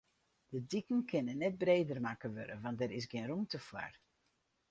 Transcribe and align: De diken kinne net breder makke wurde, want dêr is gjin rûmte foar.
De 0.51 0.59
diken 0.71 1.01
kinne 1.09 1.33
net 1.41 1.55
breder 1.63 1.99
makke 2.05 2.29
wurde, 2.35 2.55
want 2.63 2.79
dêr 2.79 2.95
is 2.99 3.05
gjin 3.11 3.27
rûmte 3.29 3.59
foar. 3.67 3.93